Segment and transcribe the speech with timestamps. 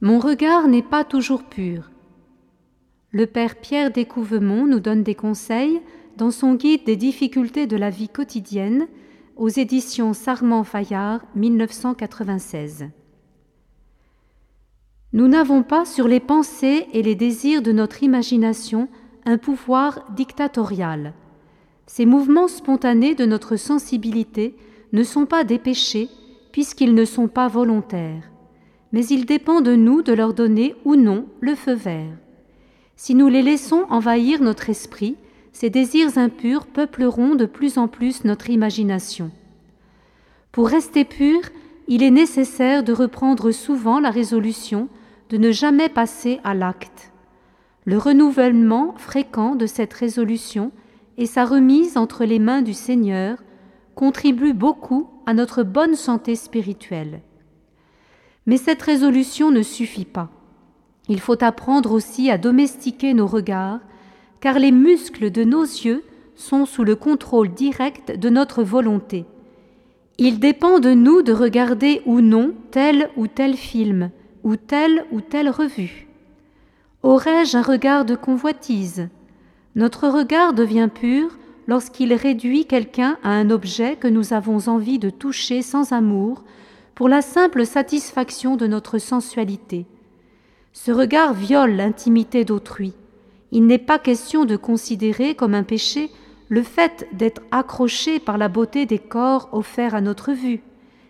[0.00, 1.90] Mon regard n'est pas toujours pur.
[3.10, 5.80] Le père Pierre Découvemont nous donne des conseils
[6.16, 8.86] dans son guide des difficultés de la vie quotidienne
[9.34, 12.90] aux éditions Sarment Fayard 1996.
[15.12, 18.88] Nous n'avons pas sur les pensées et les désirs de notre imagination
[19.24, 21.12] un pouvoir dictatorial.
[21.86, 24.54] Ces mouvements spontanés de notre sensibilité
[24.92, 26.08] ne sont pas des péchés
[26.52, 28.30] puisqu'ils ne sont pas volontaires
[28.92, 32.16] mais il dépend de nous de leur donner ou non le feu vert.
[32.96, 35.16] Si nous les laissons envahir notre esprit,
[35.52, 39.30] ces désirs impurs peupleront de plus en plus notre imagination.
[40.52, 41.40] Pour rester pur,
[41.88, 44.88] il est nécessaire de reprendre souvent la résolution
[45.30, 47.12] de ne jamais passer à l'acte.
[47.84, 50.72] Le renouvellement fréquent de cette résolution
[51.16, 53.38] et sa remise entre les mains du Seigneur
[53.94, 57.20] contribuent beaucoup à notre bonne santé spirituelle.
[58.48, 60.30] Mais cette résolution ne suffit pas.
[61.10, 63.80] Il faut apprendre aussi à domestiquer nos regards,
[64.40, 66.02] car les muscles de nos yeux
[66.34, 69.26] sont sous le contrôle direct de notre volonté.
[70.16, 74.10] Il dépend de nous de regarder ou non tel ou tel film,
[74.44, 76.08] ou telle ou telle revue.
[77.02, 79.08] Aurais-je un regard de convoitise?
[79.74, 85.10] Notre regard devient pur lorsqu'il réduit quelqu'un à un objet que nous avons envie de
[85.10, 86.44] toucher sans amour,
[86.98, 89.86] pour la simple satisfaction de notre sensualité.
[90.72, 92.92] Ce regard viole l'intimité d'autrui.
[93.52, 96.10] Il n'est pas question de considérer comme un péché
[96.48, 100.60] le fait d'être accroché par la beauté des corps offerts à notre vue.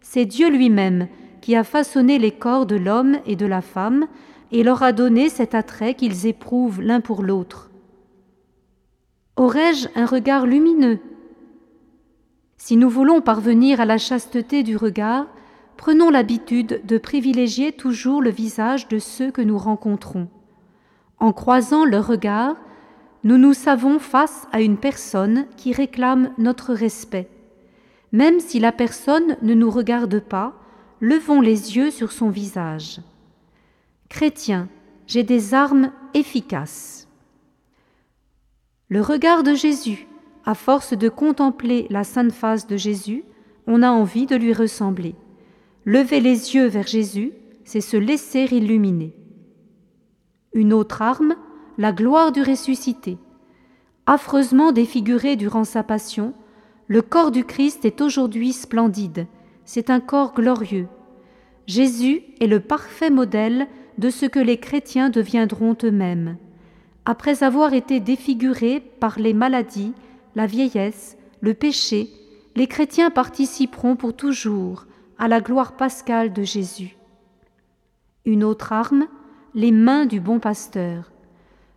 [0.00, 1.06] C'est Dieu lui-même
[1.42, 4.06] qui a façonné les corps de l'homme et de la femme
[4.52, 7.70] et leur a donné cet attrait qu'ils éprouvent l'un pour l'autre.
[9.36, 11.00] Aurais-je un regard lumineux?
[12.56, 15.26] Si nous voulons parvenir à la chasteté du regard,
[15.76, 20.28] prenons l'habitude de privilégier toujours le visage de ceux que nous rencontrons.
[21.18, 22.56] En croisant leur regard,
[23.22, 27.28] nous nous savons face à une personne qui réclame notre respect.
[28.12, 30.54] Même si la personne ne nous regarde pas,
[31.00, 33.00] levons les yeux sur son visage.
[34.08, 34.68] Chrétien,
[35.06, 37.08] j'ai des armes efficaces.
[38.88, 40.06] Le regard de Jésus,
[40.44, 43.24] à force de contempler la sainte face de Jésus,
[43.66, 45.14] on a envie de lui ressembler.
[45.86, 47.32] Lever les yeux vers Jésus,
[47.64, 49.14] c'est se laisser illuminer.
[50.54, 51.34] Une autre arme,
[51.76, 53.18] la gloire du ressuscité.
[54.06, 56.32] Affreusement défiguré durant sa passion,
[56.86, 59.26] le corps du Christ est aujourd'hui splendide,
[59.66, 60.88] c'est un corps glorieux.
[61.66, 63.66] Jésus est le parfait modèle
[63.98, 66.38] de ce que les chrétiens deviendront eux-mêmes.
[67.04, 69.92] Après avoir été défigurés par les maladies,
[70.34, 72.08] la vieillesse, le péché,
[72.56, 74.86] les chrétiens participeront pour toujours
[75.18, 76.96] à la gloire pascale de Jésus.
[78.24, 79.06] Une autre arme,
[79.54, 81.12] les mains du bon pasteur.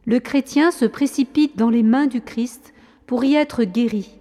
[0.05, 2.73] Le chrétien se précipite dans les mains du Christ
[3.05, 4.19] pour y être guéri.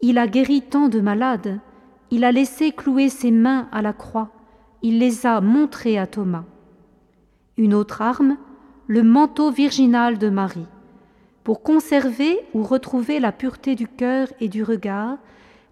[0.00, 1.60] Il a guéri tant de malades,
[2.10, 4.30] il a laissé clouer ses mains à la croix,
[4.82, 6.44] il les a montrées à Thomas.
[7.56, 8.36] Une autre arme,
[8.86, 10.66] le manteau virginal de Marie.
[11.44, 15.18] Pour conserver ou retrouver la pureté du cœur et du regard,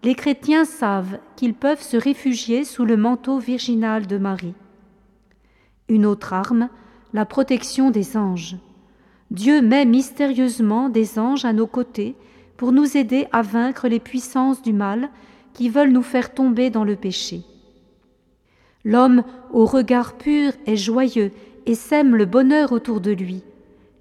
[0.03, 4.55] les chrétiens savent qu'ils peuvent se réfugier sous le manteau virginal de Marie.
[5.89, 6.69] Une autre arme,
[7.13, 8.57] la protection des anges.
[9.31, 12.17] Dieu met mystérieusement des anges à nos côtés
[12.57, 15.11] pour nous aider à vaincre les puissances du mal
[15.53, 17.43] qui veulent nous faire tomber dans le péché.
[18.85, 21.33] L'homme au regard pur est joyeux
[21.67, 23.43] et sème le bonheur autour de lui.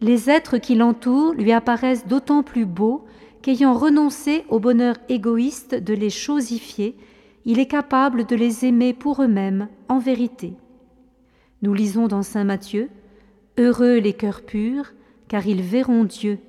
[0.01, 3.05] Les êtres qui l'entourent lui apparaissent d'autant plus beaux
[3.41, 6.95] qu'ayant renoncé au bonheur égoïste de les chosifier,
[7.45, 10.53] il est capable de les aimer pour eux-mêmes en vérité.
[11.61, 12.89] Nous lisons dans Saint Matthieu
[13.57, 14.93] Heureux les cœurs purs,
[15.27, 16.39] car ils verront Dieu.